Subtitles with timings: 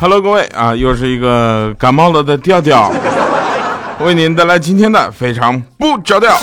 [0.00, 2.90] Hello，各位啊，又是一个感冒了的调调，
[4.00, 6.36] 为您带来今天的非常不着调。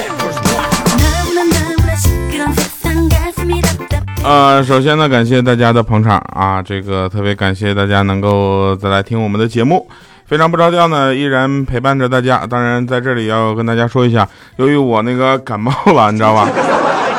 [4.27, 9.87] 呃，首先呢，感谢大家的捧场啊，这个特别感谢大家能够再来听我们的节目，
[10.25, 12.45] 非常不着调呢，依然陪伴着大家。
[12.45, 14.27] 当然，在这里要跟大家说一下，
[14.57, 16.49] 由于我那个感冒了，你知道吧？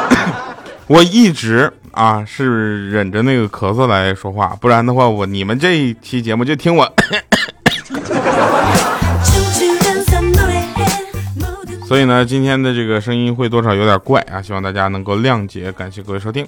[0.87, 1.73] 我一直。
[1.93, 6.87] 啊，是忍着那个咳嗽来说话，不然的话，我你们这一期节目就听我。
[11.89, 16.47] 所以呢，今天的这个声音会多少有点怪啊，希望大家能够谅解，感谢各位收听。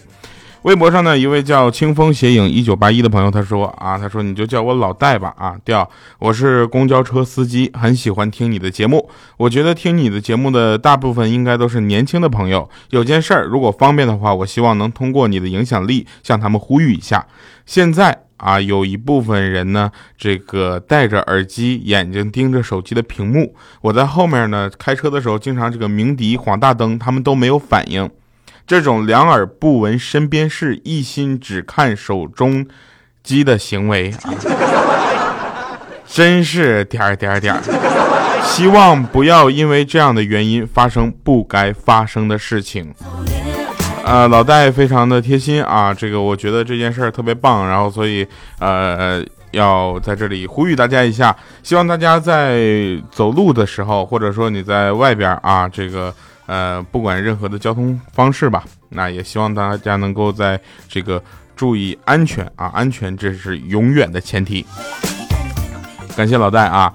[0.63, 9.09] 微博上呢，一位叫清风斜影一九八一的朋友，他说啊，他说你就叫我老戴吧啊，调，我是公交车司机，很喜欢听你的节目。
[9.39, 12.69] 我觉得听你的节目的大部分应该都是年轻的朋友。
[12.91, 17.27] 有件事儿，如果方便的话，我希望能通过你的影响力向他们呼吁一下。
[17.65, 23.55] 现在啊，有一部分人呢，这个戴着耳机，眼睛盯着手机的屏幕。
[23.81, 28.11] 我在后面呢，开车的时候经常这个鸣笛、晃大灯，他们都没有反应。
[28.71, 32.65] 这种两耳不闻身边事，一心只看手中
[33.21, 34.31] 机的行为啊，
[36.07, 37.61] 真是点儿点儿点儿。
[38.45, 42.95] 希望不要因为这样的原因发生不该发生的事情。
[44.05, 48.25] 呃，老戴非常的贴心啊，这个我觉得这件事儿特别棒，然后所以
[48.61, 49.21] 呃
[49.53, 52.61] 要在这里呼吁大家一下，希望大家在
[53.11, 56.15] 走路的时候，或者说你在外边啊，这个。
[56.47, 61.23] 呃，不管任何的交通方式吧，那也希望大家能够在这个
[61.55, 64.67] 注意安全啊，安全这是永远的前提。
[66.17, 66.93] 感谢老戴啊，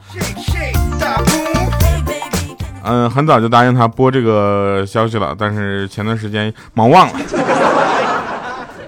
[2.83, 7.19] 嗯，很早就答应他播这个消息了，但是前段时间忙忘了。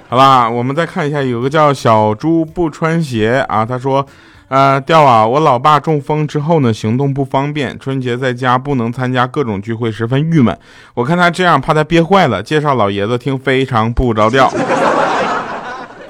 [0.09, 4.05] 好吧，我们再看一下，有个叫小猪不穿鞋啊，他说。
[4.49, 5.27] 呃，掉啊！
[5.27, 10.57] 我老爸中风之后呢，行动不方便，春节在家不能参加各种聚会，十分郁闷。
[10.93, 14.49] 我看他这样，怕他憋坏了，介绍老爷子听，非常不着调。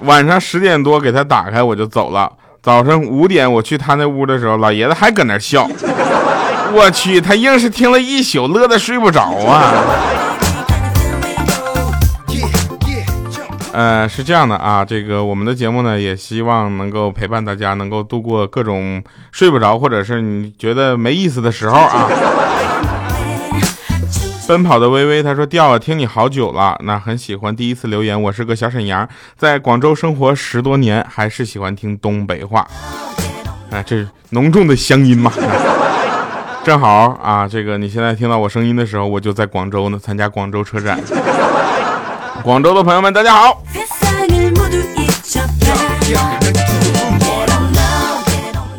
[0.01, 2.31] 晚上十点多给他打开，我就走了。
[2.61, 5.67] 早上五点我去他那屋的时候，老爷子还搁那笑。
[6.75, 9.73] 我去，他硬是听了一宿，乐得睡不着啊。
[13.77, 22.09] 呃，是这样的啊，这个我们的节目呢，也希望能够陪伴大家，能够度过各种睡不着或者是你觉得没意思的时候啊。
[24.47, 28.19] 奔跑的微微他说：“调啊，听你好久了，那很喜欢第一次留言。
[28.19, 29.07] 我是个小沈阳，
[29.38, 32.61] 在广州生活十多年，还是喜欢听东北话。
[33.69, 35.31] 啊，这是浓重的乡音嘛。
[36.65, 40.99] 正好啊，这个你现在听到我声音的时候，我就在广州呢，参加广州车展。”
[42.43, 43.61] 广州的朋友们，大家好。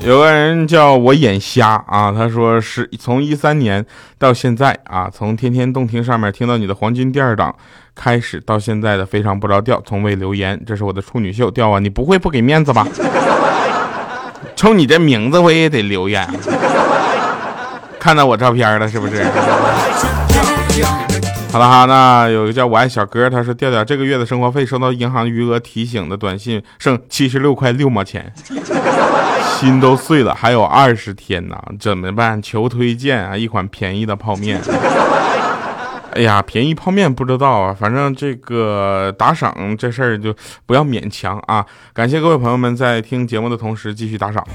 [0.00, 3.84] 有个人叫我眼瞎啊，他说是从一三年
[4.16, 7.54] 到现在啊，从天天动听上面听到你的黄金第二档
[7.94, 10.58] 开始到现在的非常不着调，从未留言。
[10.66, 12.86] 这是我的处女秀调啊，你不会不给面子吧？
[14.56, 16.26] 冲你这名字我也得留言。
[18.00, 19.26] 看到我照片了是不是？
[21.50, 28.30] 好了哈，那有个叫我爱小哥，他说调调这个月的生活费收到银行余额提醒的短信，剩七十六块六毛钱，
[29.58, 32.40] 心都碎了，还有二十天呢，怎么办？
[32.42, 34.60] 求推荐啊，一款便宜的泡面。
[36.12, 40.34] 哎呀，便宜泡面不知道啊，反正这个打赏这事儿就
[40.66, 41.64] 不要勉强啊。
[41.94, 44.46] 感谢各位朋友们在听节目的同时继续打赏。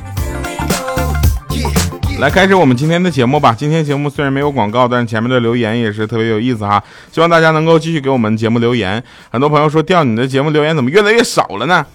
[2.20, 3.54] 来开始我们今天的节目吧。
[3.58, 6.82] 今天节目虽然没有广告，但是前面的留言也是特别有意思哈。
[7.12, 9.04] 希望大家能够继续给我们节目留言。
[9.30, 11.86] 很多朋友说掉你的节目留言怎么越来越少了呢？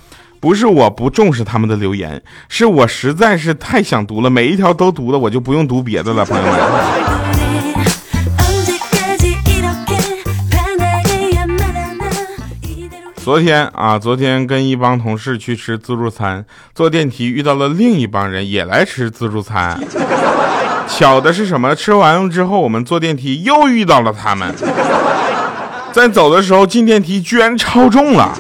[0.41, 7.48] 不是我不重视他们的留言，是我实在是太想读了，每一条都读了，我就不用读别的了，朋友们。
[13.29, 16.43] 昨天啊，昨天跟一帮同事去吃自助餐，
[16.75, 19.79] 坐电梯遇到了另一帮人也来吃自助餐。
[20.89, 21.75] 巧的是什么？
[21.75, 24.51] 吃完了之后，我们坐电梯又遇到了他们。
[25.93, 28.33] 在走的时候进电梯居然超重了，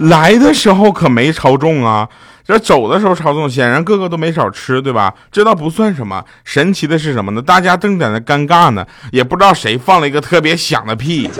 [0.00, 2.06] 来的时候可没超重啊，
[2.46, 5.14] 这走的时候超重，显然个个都没少吃，对吧？
[5.32, 7.40] 这倒不算什么，神奇的是什么呢？
[7.40, 11.30] 大家正在那尴尬呢，也不知道谁放了一个特别响的屁。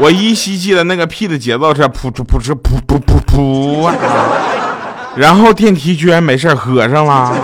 [0.00, 3.92] 我依稀记得那个屁的节奏是噗嗤噗嗤噗噗噗噗，
[5.16, 7.34] 然后电梯居然没事儿合上了。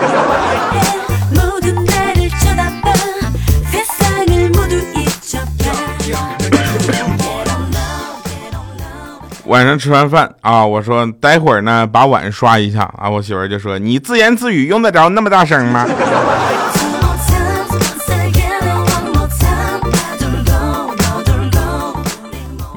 [9.46, 15.86] 晚上吃完饭啊，我说待会儿呢把碗刷一下啊，我媳妇儿就说你自言自语用得着那么大声吗？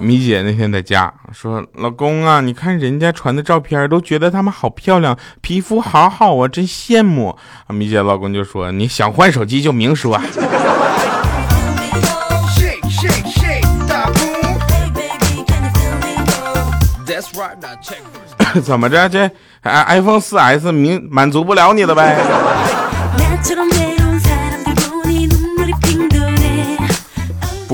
[0.08, 7.38] 米姐那天在家说：“老公啊，你看人家传的照片，都觉得他们好漂亮，皮肤好好啊，真羡慕。”
[7.68, 10.18] 啊，米姐老公就说：“你想换手机就明说。”
[18.64, 19.10] 怎么着？
[19.10, 19.30] 这
[19.62, 22.18] iPhone 4S 明满足不了你了呗？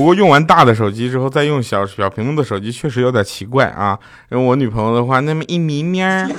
[0.04, 3.98] 不过用完大的手机之后，再用小小屏幕的手机，确实有点奇怪啊。
[4.30, 6.28] 因为我女朋友的话，那么一咪咪儿。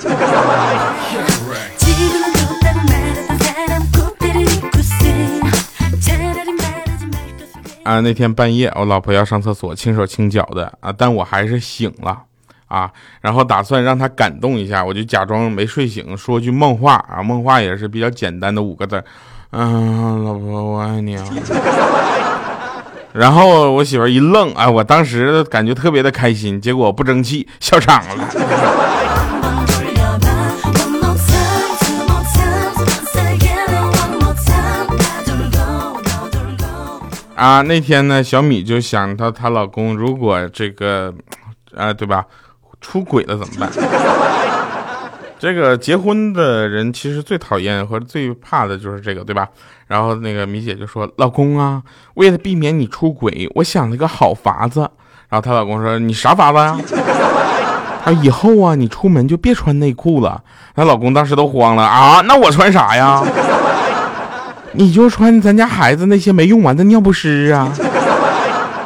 [7.82, 12.22] 啊，那天半夜，我老婆要上厕所，轻手轻脚的啊，但我还是醒了
[12.68, 12.88] 啊，
[13.20, 19.02] 然后打算让她感动一下，我就假装没睡醒，说句梦话啊，梦话也是比较简单的五个字，
[19.50, 21.24] 嗯，老婆我爱你啊。
[23.18, 28.28] 然后我媳妇一愣，哎，我当时感觉特别的开心，结果不争气，笑场了。
[37.34, 41.14] 啊，那天呢，小米就想到她老公如果这个，
[41.74, 42.26] 啊，对吧，
[42.82, 43.70] 出轨了怎么办？
[45.38, 49.46] 这个结婚的人其实最讨厌和最怕的就是这个，对吧？
[49.86, 51.82] 然后那个米姐就说：“老公啊，
[52.14, 54.80] 为了避免你出轨，我想了个好法子。”
[55.28, 56.76] 然后她老公说：“你啥法子呀？”
[58.04, 60.42] 啊，以后啊，你出门就别穿内裤了。
[60.74, 63.22] 她老公当时都慌了啊，那我穿啥呀？
[64.72, 67.72] 你就穿咱家孩子那些没用完的尿不湿啊！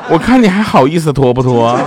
[0.09, 1.79] 我看你还好意思脱不脱？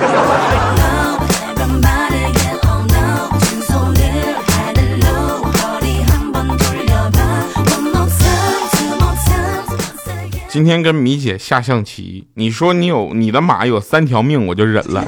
[10.54, 15.04] 今天跟米姐下象棋，你说你有你的马有三条命，我就忍了。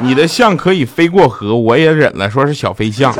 [0.00, 3.14] 你的象可以飞过河，我也忍了，说是小飞象。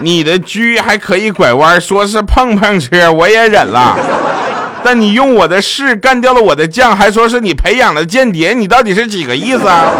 [0.00, 3.96] 你的车还可以拐弯，说是碰碰车，我也忍了。
[4.82, 9.92] 但你用我的士干掉了我的将，还说是你培养的间谍，你到底是几个意思啊？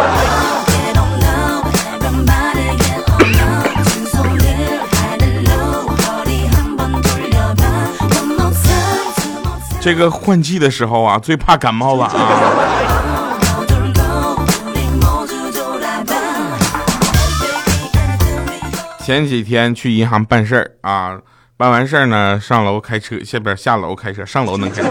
[9.79, 12.13] 这个换季的时候啊，最怕感冒了啊！
[19.01, 21.17] 前几天去银行办事儿啊，
[21.55, 24.89] 办完事儿呢，上楼开车，下边下楼开车，上楼能开车，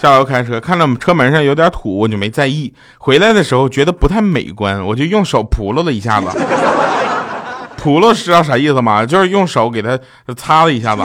[0.00, 2.72] 下楼开车，看到车门上有点土，我就没在意。
[2.96, 6.28] 回来的时候觉得不太美观，我就用手扑噜了一下子。
[7.76, 9.04] 扑噜知道啥意思吗？
[9.04, 9.98] 就是用手给它
[10.34, 11.02] 擦了一下子。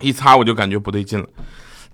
[0.00, 1.26] 一擦我就感觉不对劲了，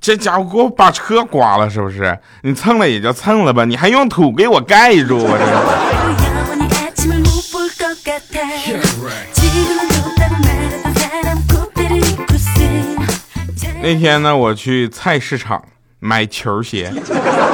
[0.00, 2.18] 这家伙给我把车刮了是不是？
[2.42, 5.38] 你蹭了也就蹭了吧，你还用土给我盖住啊！
[13.56, 15.62] 这那天呢，我去菜市场
[16.00, 16.92] 买球鞋，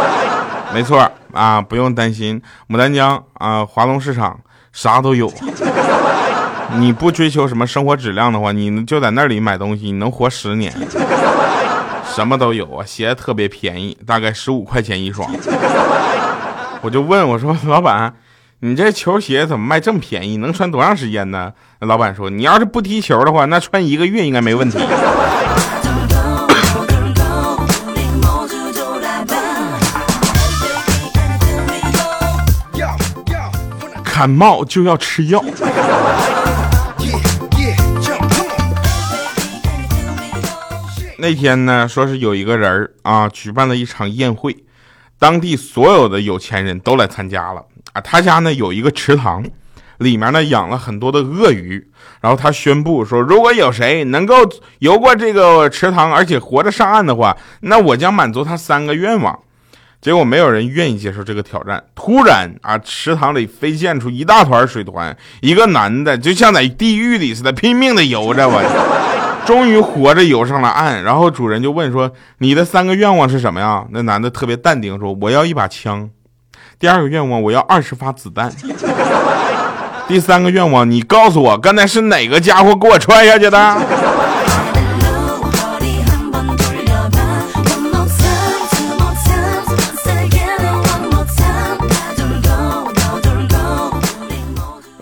[0.74, 4.40] 没错啊，不用担心，牡丹江啊，华东市场
[4.72, 5.30] 啥都有。
[6.76, 10.72] 你不追求什么生活质量的话，你就在那里买东西，你能活十年。
[12.14, 15.30] 什么都有啊，鞋特别便宜，大概十五块钱一双。
[16.80, 18.14] 我就问我说：“老板，
[18.60, 20.36] 你这球鞋怎么卖这么便宜？
[20.36, 24.78] 能穿多长时间呢？”老板说：“你要是不踢球的话，那穿一个月应该没问题。”
[34.04, 35.42] 感冒就要吃药。
[41.20, 44.56] 那天呢，说是有一个人啊，举办了一场宴会，
[45.18, 48.00] 当地所有的有钱人都来参加了啊。
[48.00, 49.44] 他家呢有一个池塘，
[49.98, 51.84] 里面呢养了很多的鳄鱼。
[52.20, 54.36] 然后他宣布说，如果有谁能够
[54.78, 59.36] 游过这个池塘，而且活着上岸的话，那我将满足他三个愿望。
[60.00, 61.82] 结果没有人愿意接受这个挑战。
[61.96, 69.17] 突然啊，池塘里飞溅出一大团水团，一个男的就像在地狱里似的拼命的游着我。
[69.48, 71.02] 终于活着游上了岸。
[71.02, 76.10] 然后主人就问说：“你的三个愿望是什么呀？”那男的特别淡定说：“我要一把枪。”
[76.78, 78.52] 第二个愿望，我要二十发子弹。
[80.06, 83.76] 第三个愿望，你告诉我，刚才是哪个家伙给我踹下去的？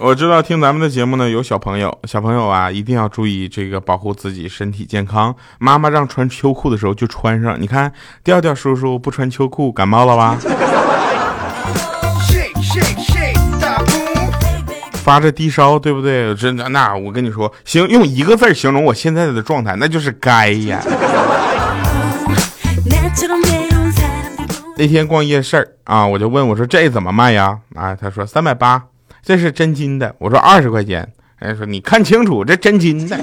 [0.06, 5.34] 我知道听咱们的节目呢，有小朋友，小朋友啊，一定要注意这个保护自己身体健康。
[5.58, 10.38] 妈妈让穿秋裤的时候就穿上，你看调调叔叔不穿秋裤感冒了吧？
[15.02, 16.32] 发着低烧，对不对？
[16.36, 20.80] 真的，那我跟你说，行，用一个字形容我现在的状态，那就是该呀。
[24.78, 27.58] 那天逛夜市啊，我就问我说这怎么卖呀？
[27.74, 28.84] 啊，他说三百八。
[29.26, 31.00] 这是真金的，我说二十块钱，
[31.40, 33.18] 人家说你看清楚，这真金的。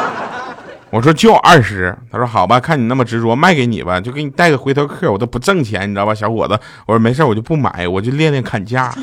[0.92, 6.52] 我说就二十，他说好吧，看你那么执着，卖给你吧，就给你带个回头客，我都不挣钱，你知道吧，小伙子。
[6.84, 8.94] 我说没事，我就不买，我就练练砍价。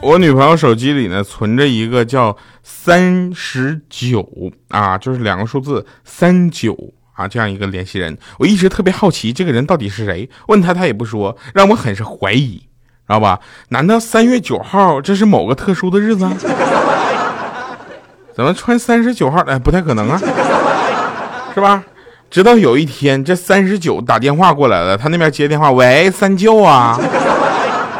[0.00, 4.26] 我女朋友手机里呢存着一个叫三十九
[4.68, 6.76] 啊，就是两个数字三九
[7.14, 8.16] 啊，这样一个联系人。
[8.38, 13.40] 我一直特别好奇这个人到底是谁，问他他也不说，让我很是怀疑，知道吧？
[13.70, 16.28] 难道三月九号这是某个特殊的日子？
[18.34, 19.40] 怎么穿三十九号？
[19.42, 20.20] 哎，不太可能啊，
[21.52, 21.82] 是吧？
[22.30, 26.98] 直到有一天，这三十九打电话过来了，他那边接电话，喂，三舅啊。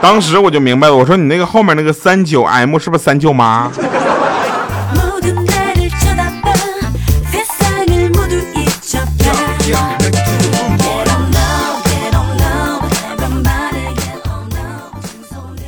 [0.00, 3.71] 当时我就明白了，我说你那个后面那个三九 M 是不是三舅妈？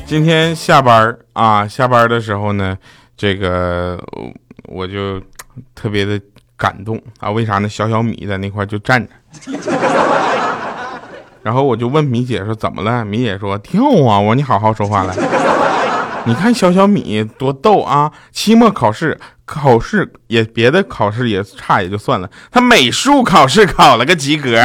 [0.07, 2.77] 今天下班啊，下班的时候呢，
[3.17, 4.03] 这个
[4.65, 5.21] 我就
[5.75, 6.21] 特别的
[6.57, 7.69] 感动啊，为啥呢？
[7.69, 9.13] 小小米在那块就站着。
[11.43, 13.05] 然后我就问米姐说怎么了？
[13.05, 14.21] 米姐说跳啊！
[14.21, 15.15] 我说你好好说话来。
[16.25, 18.13] 你看小小米多逗啊！
[18.31, 24.61] 期末考试考试也别的考试也差也就算了，他美术考试考了个及格。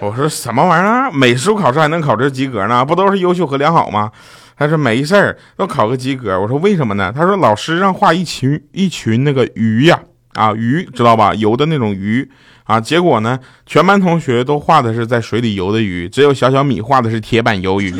[0.00, 1.10] 我说什么玩意儿？
[1.10, 2.84] 美术考试还能考这及格呢？
[2.84, 4.12] 不都是优秀和良好吗？
[4.56, 6.38] 他说没事儿，都考个及格。
[6.38, 7.10] 我说为什么呢？
[7.10, 9.98] 他说老师让画一群一群那个鱼呀
[10.38, 11.34] 啊鱼，知道吧？
[11.34, 12.30] 游的那种鱼。
[12.64, 13.40] 啊，结果呢？
[13.64, 17.94] 全班同学都画的是在水里游的鱼，只有小小米画的是铁板鱿鱼。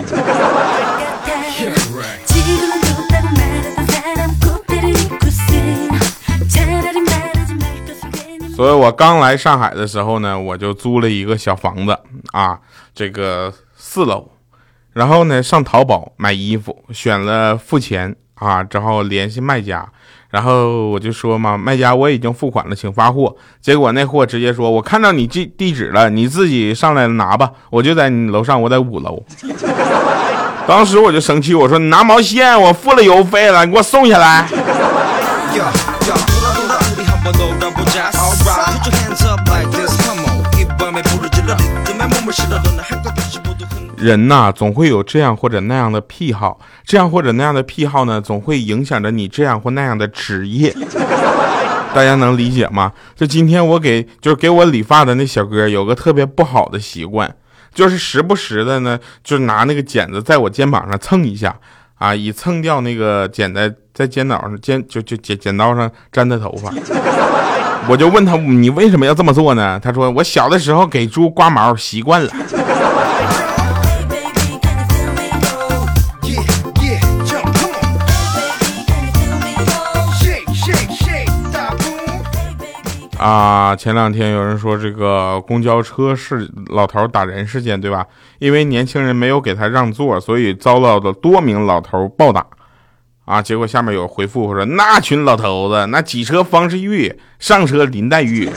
[8.55, 11.99] 所以我刚来上海的时候呢，我就租了一个小房子
[12.33, 12.61] 啊，
[12.95, 14.31] 这个四楼，
[14.93, 19.91] 然后呢上淘宝买衣服，选了付钱啊，之后联系卖家。
[20.31, 23.35] 然后我就说嘛，卖家我已经付款了，请发货。
[23.61, 27.51] 结果那货直接说，我看到你地地址了，你自己上来拿吧。
[27.71, 29.23] 我就在你楼上，我在五楼。
[30.67, 34.47] 当时我就生气，我说你拿毛线，我付了邮费了，你给我送下来。
[44.01, 50.75] 人呐，总会有这样或者那样的癖好，这样或者那样的癖好呢，总会影响着你这样或那样的职业。
[51.95, 52.93] 大家能理解吗？
[53.17, 57.35] 就今天我给就是给我理发的那小哥，有个特别不好的习惯，
[57.75, 61.57] 就是时不时的呢，就拿那个剪子在我肩膀上蹭一下
[61.97, 66.73] 啊，以蹭掉那个剪在在肩膀上剪就就剪剪刀上粘的头发。
[67.89, 69.81] 我就问他，你为什么要这么做呢？
[69.81, 72.31] 他说，我小的时候给猪刮毛习惯了。
[83.19, 88.07] 啊，前两天有人说这个公交车是老头打人事件，对吧？
[88.39, 92.47] 因为年轻人没有给他让座，所以遭到了多名老头暴打。
[93.25, 98.49] 啊，结果下面有回复说，那群老头子，那挤车方世玉，上车林黛玉，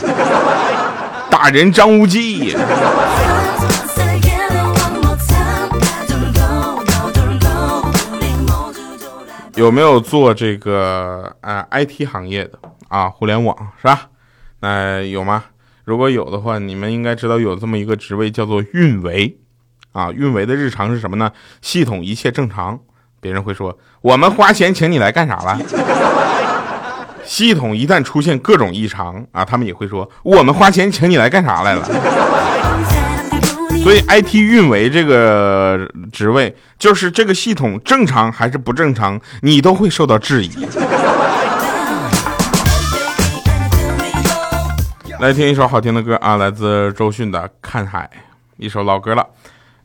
[1.30, 2.56] 打人张无忌。
[9.56, 12.51] 有没有做这个啊 IT 行业的
[12.88, 13.10] 啊？
[13.10, 14.08] 互联网是吧？
[14.62, 15.44] 那有吗？
[15.84, 19.38] 如果有的话，你们应该知道有这么一个职位叫做运维，
[19.91, 21.32] 啊，运维的日常是什么呢？
[21.62, 22.80] 系统一切正常，
[23.20, 25.60] 别人会说我们花钱请你来干啥了？
[27.25, 31.84] 系统一旦出现各种异常啊，他们也会说我们花钱请你来干啥来了？
[33.84, 40.51] 所以 IT 运维这个职位，就是这个系统正常还是不正常，你都会受到质疑。
[45.21, 48.09] 来听一首好听的歌啊，来自周迅的《看海》，
[48.57, 49.23] 一首老歌了。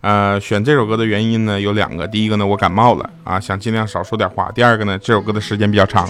[0.01, 6.09] 呃，选这首歌的原因呢有两个，第一个呢我感冒了啊，想尽量少说点话；第二个呢这首歌的时间比较长。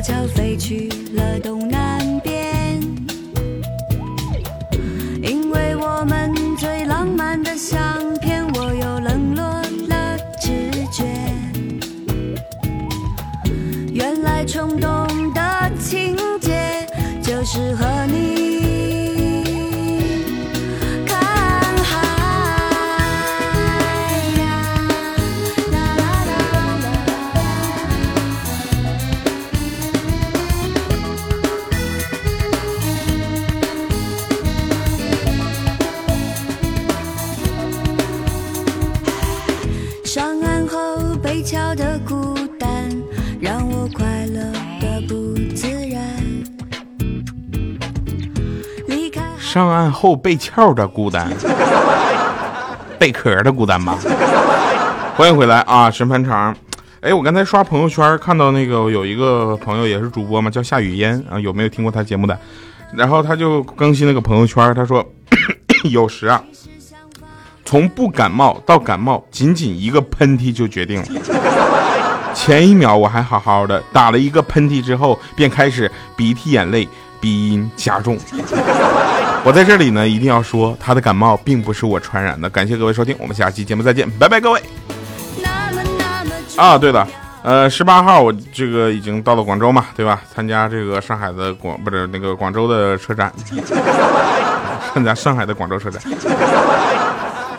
[0.00, 2.80] 悄悄飞去了东南边。
[5.22, 7.78] 因为我们最浪漫的相
[8.18, 9.44] 片我又冷落
[9.88, 11.04] 了直觉。
[13.92, 16.86] 原来冲动的情节
[17.22, 18.39] 就是和你
[49.40, 51.28] 上岸后 被壳的孤单，
[53.00, 53.98] 贝壳的孤单吧。
[55.16, 56.56] 欢迎回来啊，神盘肠。
[57.00, 62.38] 哎，我刚才刷朋友圈看到那个有一个朋友也是主播嘛，叫夏雨嫣啊，有没有听过他节目的？
[62.94, 65.04] 然后他就更新那个朋友圈，他说
[65.90, 66.40] 有时啊，
[67.64, 71.06] 从不感冒到感冒，仅仅一个喷嚏就决定了。
[72.42, 76.88] 前一秒我还好好的，打了一个喷嚏之后，便开始鼻涕眼泪，
[77.20, 78.16] 鼻音加重。
[79.44, 82.48] 我在这里呢，一定要说，他的感冒并不是我传染的。
[82.48, 84.62] 感谢各位收听，我们下期节目再见，拜拜，各位。
[86.56, 87.06] 啊，对了，
[87.42, 90.22] 呃，十八号我这个已经到了广州嘛，对吧？
[90.34, 93.30] 参加这个上海的广不是那个广州的车展，
[94.94, 96.02] 参加上海的广州车展。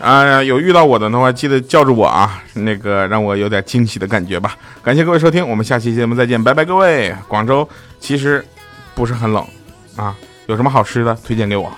[0.01, 4.55] 啊，有遇到我的的话，记得叫住我啊，那个让我有点惊喜的感觉吧。
[4.83, 7.15] 感谢各位收听，我们下期节目再见，拜拜，各位。
[7.27, 7.67] 广州
[7.99, 8.43] 其实
[8.95, 9.45] 不是很冷
[9.95, 10.15] 啊。
[10.47, 11.71] 有什么好吃的，推荐给我。